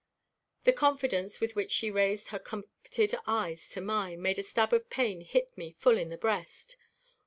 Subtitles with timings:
[0.63, 4.89] The confidence with which she raised her comforted eyes to mine made a stab of
[4.89, 6.75] pain hit me full in the breast.